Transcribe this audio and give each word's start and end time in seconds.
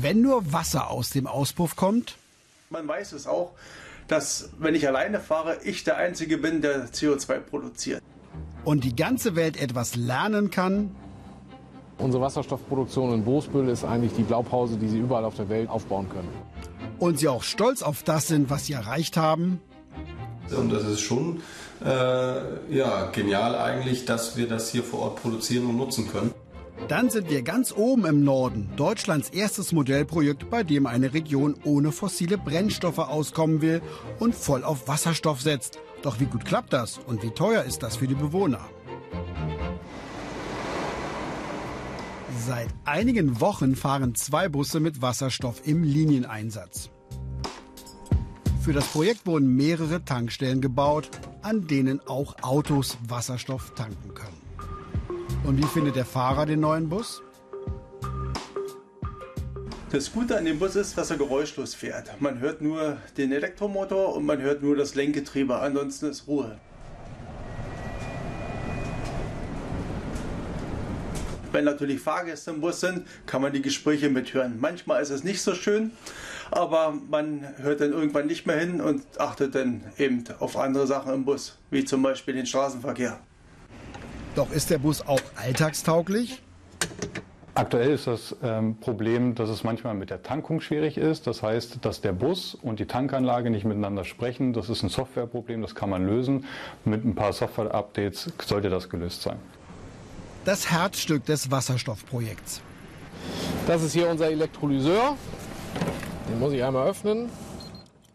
Wenn 0.00 0.22
nur 0.22 0.52
Wasser 0.52 0.90
aus 0.90 1.10
dem 1.10 1.26
Auspuff 1.26 1.76
kommt? 1.76 2.16
Man 2.70 2.86
weiß 2.88 3.12
es 3.12 3.26
auch, 3.26 3.52
dass 4.08 4.50
wenn 4.58 4.74
ich 4.74 4.86
alleine 4.86 5.20
fahre, 5.20 5.58
ich 5.64 5.84
der 5.84 5.96
Einzige 5.96 6.38
bin, 6.38 6.62
der 6.62 6.88
CO2 6.88 7.38
produziert. 7.38 8.02
Und 8.64 8.84
die 8.84 8.96
ganze 8.96 9.36
Welt 9.36 9.56
etwas 9.56 9.94
lernen 9.94 10.50
kann? 10.50 10.94
Unsere 11.98 12.22
Wasserstoffproduktion 12.22 13.14
in 13.14 13.24
Boosbüll 13.24 13.68
ist 13.68 13.84
eigentlich 13.84 14.14
die 14.14 14.22
Blaupause, 14.22 14.76
die 14.76 14.88
Sie 14.88 14.98
überall 14.98 15.24
auf 15.24 15.36
der 15.36 15.48
Welt 15.48 15.68
aufbauen 15.68 16.08
können. 16.08 16.28
Und 16.98 17.18
Sie 17.18 17.28
auch 17.28 17.42
stolz 17.42 17.82
auf 17.82 18.02
das 18.02 18.26
sind, 18.28 18.50
was 18.50 18.66
Sie 18.66 18.72
erreicht 18.72 19.16
haben? 19.16 19.60
Und 20.50 20.72
das 20.72 20.84
ist 20.84 21.00
schon 21.00 21.40
äh, 21.84 22.74
ja, 22.74 23.10
genial 23.12 23.54
eigentlich, 23.54 24.04
dass 24.04 24.36
wir 24.36 24.48
das 24.48 24.70
hier 24.70 24.82
vor 24.82 25.00
Ort 25.00 25.22
produzieren 25.22 25.66
und 25.66 25.76
nutzen 25.76 26.10
können. 26.10 26.34
Dann 26.88 27.08
sind 27.08 27.30
wir 27.30 27.42
ganz 27.42 27.72
oben 27.72 28.04
im 28.04 28.24
Norden, 28.24 28.70
Deutschlands 28.76 29.30
erstes 29.30 29.72
Modellprojekt, 29.72 30.50
bei 30.50 30.62
dem 30.62 30.86
eine 30.86 31.14
Region 31.14 31.56
ohne 31.64 31.92
fossile 31.92 32.36
Brennstoffe 32.36 32.98
auskommen 32.98 33.62
will 33.62 33.80
und 34.18 34.34
voll 34.34 34.64
auf 34.64 34.86
Wasserstoff 34.86 35.40
setzt. 35.40 35.78
Doch 36.02 36.20
wie 36.20 36.26
gut 36.26 36.44
klappt 36.44 36.72
das 36.72 36.98
und 36.98 37.22
wie 37.22 37.30
teuer 37.30 37.62
ist 37.64 37.82
das 37.82 37.96
für 37.96 38.06
die 38.06 38.14
Bewohner? 38.14 38.60
Seit 42.46 42.68
einigen 42.84 43.40
Wochen 43.40 43.74
fahren 43.74 44.14
zwei 44.14 44.50
Busse 44.50 44.78
mit 44.78 45.00
Wasserstoff 45.00 45.66
im 45.66 45.82
Linieneinsatz. 45.82 46.90
Für 48.60 48.74
das 48.74 48.86
Projekt 48.86 49.26
wurden 49.26 49.56
mehrere 49.56 50.04
Tankstellen 50.04 50.60
gebaut, 50.60 51.08
an 51.40 51.66
denen 51.66 52.00
auch 52.06 52.36
Autos 52.42 52.98
Wasserstoff 53.08 53.74
tanken 53.74 54.12
können. 54.12 54.43
Und 55.44 55.58
wie 55.58 55.66
findet 55.66 55.94
der 55.94 56.06
Fahrer 56.06 56.46
den 56.46 56.60
neuen 56.60 56.88
Bus? 56.88 57.22
Das 59.92 60.10
Gute 60.10 60.38
an 60.38 60.46
dem 60.46 60.58
Bus 60.58 60.74
ist, 60.74 60.96
dass 60.96 61.10
er 61.10 61.18
geräuschlos 61.18 61.74
fährt. 61.74 62.18
Man 62.18 62.40
hört 62.40 62.62
nur 62.62 62.96
den 63.18 63.30
Elektromotor 63.30 64.16
und 64.16 64.24
man 64.24 64.40
hört 64.40 64.62
nur 64.62 64.74
das 64.74 64.94
Lenkgetriebe. 64.94 65.56
Ansonsten 65.56 66.06
ist 66.06 66.26
Ruhe. 66.26 66.58
Wenn 71.52 71.66
natürlich 71.66 72.00
Fahrgäste 72.00 72.50
im 72.50 72.62
Bus 72.62 72.80
sind, 72.80 73.06
kann 73.26 73.42
man 73.42 73.52
die 73.52 73.62
Gespräche 73.62 74.08
mithören. 74.08 74.58
Manchmal 74.58 75.02
ist 75.02 75.10
es 75.10 75.24
nicht 75.24 75.42
so 75.42 75.54
schön, 75.54 75.92
aber 76.50 76.98
man 77.10 77.46
hört 77.58 77.82
dann 77.82 77.92
irgendwann 77.92 78.26
nicht 78.26 78.46
mehr 78.46 78.56
hin 78.56 78.80
und 78.80 79.04
achtet 79.20 79.54
dann 79.54 79.84
eben 79.98 80.24
auf 80.40 80.56
andere 80.56 80.86
Sachen 80.86 81.12
im 81.12 81.26
Bus, 81.26 81.58
wie 81.70 81.84
zum 81.84 82.02
Beispiel 82.02 82.34
den 82.34 82.46
Straßenverkehr. 82.46 83.20
Doch 84.34 84.50
ist 84.50 84.70
der 84.70 84.78
Bus 84.78 85.02
auch 85.06 85.20
alltagstauglich? 85.36 86.42
Aktuell 87.56 87.92
ist 87.92 88.08
das 88.08 88.34
ähm, 88.42 88.76
Problem, 88.80 89.36
dass 89.36 89.48
es 89.48 89.62
manchmal 89.62 89.94
mit 89.94 90.10
der 90.10 90.24
Tankung 90.24 90.60
schwierig 90.60 90.98
ist. 90.98 91.28
Das 91.28 91.40
heißt, 91.40 91.78
dass 91.84 92.00
der 92.00 92.12
Bus 92.12 92.56
und 92.60 92.80
die 92.80 92.86
Tankanlage 92.86 93.48
nicht 93.48 93.64
miteinander 93.64 94.02
sprechen. 94.02 94.52
Das 94.52 94.68
ist 94.68 94.82
ein 94.82 94.88
Softwareproblem, 94.88 95.62
das 95.62 95.76
kann 95.76 95.88
man 95.88 96.04
lösen. 96.04 96.46
Mit 96.84 97.04
ein 97.04 97.14
paar 97.14 97.32
Software-Updates 97.32 98.32
sollte 98.44 98.70
das 98.70 98.88
gelöst 98.88 99.22
sein. 99.22 99.36
Das 100.44 100.68
Herzstück 100.68 101.24
des 101.26 101.52
Wasserstoffprojekts. 101.52 102.60
Das 103.68 103.84
ist 103.84 103.92
hier 103.92 104.08
unser 104.08 104.30
Elektrolyseur. 104.30 105.16
Den 106.28 106.40
muss 106.40 106.52
ich 106.52 106.64
einmal 106.64 106.88
öffnen. 106.88 107.28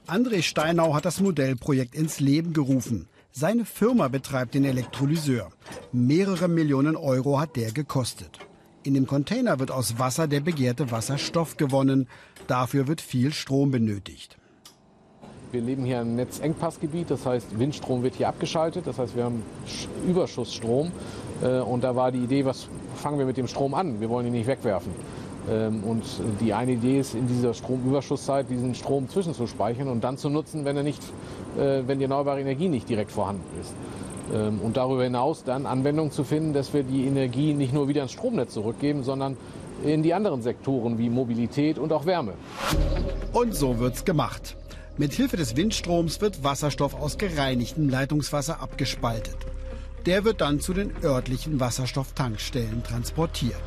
André 0.06 0.42
Steinau 0.42 0.94
hat 0.94 1.06
das 1.06 1.22
Modellprojekt 1.22 1.96
ins 1.96 2.20
Leben 2.20 2.52
gerufen. 2.52 3.08
Seine 3.32 3.64
Firma 3.64 4.08
betreibt 4.08 4.56
den 4.56 4.66
Elektrolyseur. 4.66 5.50
Mehrere 5.92 6.48
Millionen 6.48 6.96
Euro 6.96 7.40
hat 7.40 7.56
der 7.56 7.72
gekostet. 7.72 8.40
In 8.84 8.96
dem 8.96 9.06
Container 9.06 9.60
wird 9.60 9.72
aus 9.72 10.00
Wasser 10.00 10.28
der 10.28 10.40
begehrte 10.40 10.90
Wasserstoff 10.90 11.56
gewonnen. 11.56 12.08
Dafür 12.48 12.88
wird 12.88 13.02
viel 13.02 13.32
Strom 13.32 13.70
benötigt. 13.70 14.38
Wir 15.52 15.62
leben 15.62 15.86
hier 15.86 16.02
im 16.02 16.16
Netzengpassgebiet, 16.16 17.10
das 17.10 17.26
heißt 17.26 17.58
Windstrom 17.58 18.04
wird 18.04 18.16
hier 18.16 18.28
abgeschaltet, 18.30 18.86
das 18.86 19.00
heißt 19.00 19.16
wir 19.16 19.26
haben 19.26 19.44
Überschussstrom. 20.08 20.92
Äh, 21.42 21.60
und 21.60 21.84
da 21.84 21.96
war 21.96 22.12
die 22.12 22.20
Idee, 22.20 22.46
was 22.46 22.68
fangen 22.96 23.20
wir 23.20 23.26
mit 23.26 23.38
dem 23.38 23.48
Strom 23.48 23.74
an? 23.74 24.00
Wir 24.00 24.10
wollen 24.10 24.28
ihn 24.28 24.34
nicht 24.34 24.48
wegwerfen. 24.48 24.92
Ähm, 25.50 25.84
und 25.84 26.04
die 26.42 26.54
eine 26.54 26.74
Idee 26.74 27.00
ist, 27.00 27.16
in 27.16 27.28
dieser 27.28 27.54
Stromüberschusszeit 27.54 28.50
diesen 28.50 28.76
Strom 28.76 29.08
zwischenzuspeichern 29.10 29.88
und 29.88 30.04
dann 30.04 30.18
zu 30.18 30.30
nutzen, 30.30 30.66
wenn, 30.66 30.76
er 30.78 30.84
nicht, 30.84 31.02
äh, 31.58 31.84
wenn 31.86 32.00
die 32.00 32.06
erneuerbare 32.06 32.42
Energie 32.42 32.68
nicht 32.68 32.90
direkt 32.90 33.12
vorhanden 33.12 33.44
ist. 33.60 33.74
Ähm, 34.34 34.60
und 34.62 34.78
darüber 34.78 35.04
hinaus 35.04 35.44
dann 35.44 35.66
Anwendungen 35.66 36.12
zu 36.12 36.24
finden, 36.24 36.54
dass 36.54 36.74
wir 36.74 36.84
die 36.84 37.06
Energie 37.06 37.54
nicht 37.54 37.74
nur 37.74 37.88
wieder 37.88 38.04
ins 38.04 38.12
Stromnetz 38.12 38.54
zurückgeben, 38.54 39.04
sondern 39.04 39.38
in 39.84 40.04
die 40.04 40.14
anderen 40.14 40.42
Sektoren 40.42 40.98
wie 40.98 41.10
Mobilität 41.10 41.80
und 41.80 41.94
auch 41.94 42.06
Wärme. 42.06 42.34
Und 43.34 43.56
so 43.56 43.80
wird's 43.80 44.04
gemacht. 44.06 44.58
Mit 44.98 45.14
Hilfe 45.14 45.38
des 45.38 45.56
Windstroms 45.56 46.20
wird 46.20 46.44
Wasserstoff 46.44 47.00
aus 47.00 47.18
gereinigtem 47.18 47.88
Leitungswasser 47.88 48.62
abgespaltet. 48.62 49.38
Der 50.06 50.26
wird 50.26 50.42
dann 50.42 50.60
zu 50.60 50.74
den 50.74 50.92
örtlichen 51.04 51.60
Wasserstofftankstellen 51.60 52.84
transportiert. 52.84 53.62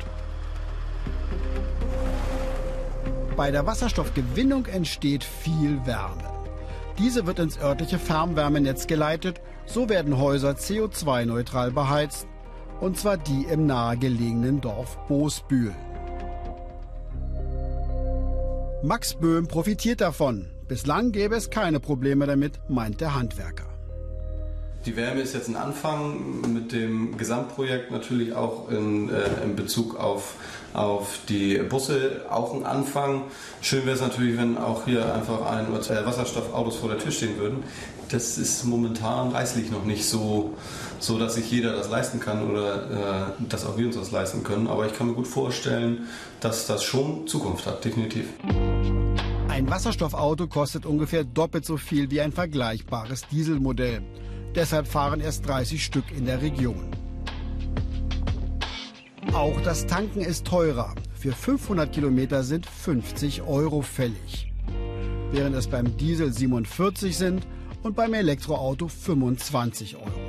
Bei 3.35 3.49
der 3.49 3.65
Wasserstoffgewinnung 3.65 4.67
entsteht 4.67 5.23
viel 5.23 5.83
Wärme. 5.85 6.23
Diese 6.99 7.25
wird 7.25 7.39
ins 7.39 7.57
örtliche 7.57 7.97
Fernwärmenetz 7.97 8.85
geleitet, 8.85 9.41
so 9.65 9.89
werden 9.89 10.19
Häuser 10.19 10.51
CO2-neutral 10.51 11.71
beheizt, 11.71 12.27
und 12.79 12.97
zwar 12.97 13.17
die 13.17 13.45
im 13.49 13.65
nahegelegenen 13.65 14.61
Dorf 14.61 14.97
Boosbühl. 15.07 15.73
Max 18.83 19.15
Böhm 19.15 19.47
profitiert 19.47 20.01
davon. 20.01 20.51
Bislang 20.67 21.11
gäbe 21.11 21.35
es 21.35 21.49
keine 21.49 21.79
Probleme 21.79 22.27
damit, 22.27 22.59
meint 22.69 23.01
der 23.01 23.15
Handwerker. 23.15 23.72
Die 24.85 24.97
Wärme 24.97 25.21
ist 25.21 25.33
jetzt 25.33 25.47
ein 25.47 25.55
Anfang 25.55 26.41
mit 26.53 26.73
dem 26.73 27.17
Gesamtprojekt 27.17 27.89
natürlich 27.89 28.33
auch 28.33 28.69
in, 28.69 29.09
äh, 29.09 29.43
in 29.45 29.55
Bezug 29.55 29.97
auf, 29.97 30.35
auf 30.73 31.19
die 31.29 31.57
Busse 31.59 32.25
auch 32.29 32.53
ein 32.53 32.65
Anfang. 32.65 33.23
Schön 33.61 33.85
wäre 33.85 33.95
es 33.95 34.01
natürlich, 34.01 34.37
wenn 34.37 34.57
auch 34.57 34.83
hier 34.83 35.13
einfach 35.15 35.45
ein 35.45 35.69
oder 35.69 35.81
zwei 35.81 36.05
Wasserstoffautos 36.05 36.75
vor 36.75 36.89
der 36.89 36.97
Tür 36.97 37.13
stehen 37.13 37.37
würden. 37.37 37.63
Das 38.09 38.37
ist 38.37 38.65
momentan 38.65 39.31
preislich 39.31 39.71
noch 39.71 39.85
nicht 39.85 40.05
so, 40.05 40.53
so 40.99 41.17
dass 41.17 41.35
sich 41.35 41.49
jeder 41.49 41.73
das 41.77 41.89
leisten 41.89 42.19
kann 42.19 42.51
oder 42.51 43.29
äh, 43.39 43.43
dass 43.47 43.65
auch 43.65 43.77
wir 43.77 43.85
uns 43.85 43.95
das 43.95 44.11
leisten 44.11 44.43
können. 44.43 44.67
Aber 44.67 44.85
ich 44.85 44.93
kann 44.93 45.07
mir 45.07 45.13
gut 45.13 45.27
vorstellen, 45.27 46.09
dass 46.41 46.67
das 46.67 46.83
schon 46.83 47.25
Zukunft 47.25 47.65
hat, 47.65 47.85
definitiv. 47.85 48.25
Ein 49.47 49.69
Wasserstoffauto 49.69 50.47
kostet 50.47 50.85
ungefähr 50.85 51.23
doppelt 51.23 51.63
so 51.63 51.77
viel 51.77 52.11
wie 52.11 52.19
ein 52.19 52.33
vergleichbares 52.33 53.21
Dieselmodell. 53.31 54.01
Deshalb 54.55 54.87
fahren 54.87 55.19
erst 55.19 55.47
30 55.47 55.83
Stück 55.83 56.05
in 56.15 56.25
der 56.25 56.41
Region. 56.41 56.91
Auch 59.33 59.59
das 59.61 59.87
Tanken 59.87 60.21
ist 60.21 60.45
teurer. 60.45 60.93
Für 61.15 61.31
500 61.31 61.91
Kilometer 61.91 62.43
sind 62.43 62.67
50 62.67 63.41
Euro 63.41 63.81
fällig. 63.81 64.53
Während 65.31 65.55
es 65.55 65.67
beim 65.67 65.97
Diesel 65.97 66.31
47 66.31 67.17
sind 67.17 67.47
und 67.81 67.95
beim 67.95 68.13
Elektroauto 68.13 68.87
25 68.87 69.95
Euro. 69.95 70.22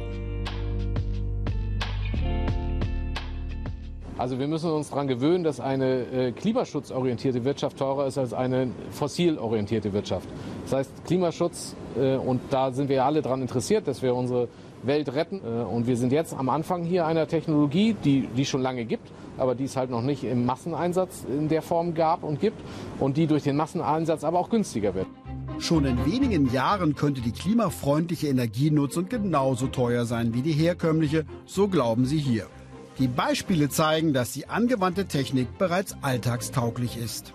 Also 4.16 4.38
wir 4.38 4.46
müssen 4.46 4.70
uns 4.70 4.90
daran 4.90 5.08
gewöhnen, 5.08 5.42
dass 5.42 5.58
eine 5.58 6.06
äh, 6.06 6.32
klimaschutzorientierte 6.32 7.44
Wirtschaft 7.44 7.78
teurer 7.78 8.06
ist 8.06 8.16
als 8.16 8.32
eine 8.32 8.68
fossilorientierte 8.90 9.92
Wirtschaft. 9.92 10.28
Das 10.64 10.72
heißt, 10.74 11.04
Klimaschutz, 11.04 11.74
äh, 11.98 12.16
und 12.16 12.40
da 12.50 12.70
sind 12.70 12.88
wir 12.88 13.04
alle 13.04 13.22
daran 13.22 13.42
interessiert, 13.42 13.88
dass 13.88 14.02
wir 14.02 14.14
unsere 14.14 14.48
Welt 14.84 15.12
retten. 15.14 15.40
Äh, 15.44 15.64
und 15.64 15.88
wir 15.88 15.96
sind 15.96 16.12
jetzt 16.12 16.32
am 16.32 16.48
Anfang 16.48 16.84
hier 16.84 17.06
einer 17.06 17.26
Technologie, 17.26 17.96
die, 18.04 18.28
die 18.36 18.44
schon 18.44 18.62
lange 18.62 18.84
gibt, 18.84 19.10
aber 19.36 19.56
die 19.56 19.64
es 19.64 19.76
halt 19.76 19.90
noch 19.90 20.02
nicht 20.02 20.22
im 20.22 20.46
Masseneinsatz 20.46 21.24
in 21.28 21.48
der 21.48 21.62
Form 21.62 21.94
gab 21.94 22.22
und 22.22 22.40
gibt 22.40 22.60
und 23.00 23.16
die 23.16 23.26
durch 23.26 23.42
den 23.42 23.56
Masseneinsatz 23.56 24.22
aber 24.22 24.38
auch 24.38 24.48
günstiger 24.48 24.94
wird. 24.94 25.06
Schon 25.58 25.84
in 25.84 26.04
wenigen 26.06 26.52
Jahren 26.52 26.94
könnte 26.94 27.20
die 27.20 27.32
klimafreundliche 27.32 28.28
Energienutzung 28.28 29.08
genauso 29.08 29.66
teuer 29.68 30.04
sein 30.04 30.34
wie 30.34 30.42
die 30.42 30.52
herkömmliche, 30.52 31.24
so 31.46 31.68
glauben 31.68 32.06
sie 32.06 32.18
hier. 32.18 32.46
Die 32.98 33.08
Beispiele 33.08 33.68
zeigen, 33.68 34.12
dass 34.12 34.32
die 34.32 34.48
angewandte 34.48 35.06
Technik 35.06 35.58
bereits 35.58 35.96
alltagstauglich 36.00 36.96
ist. 36.96 37.32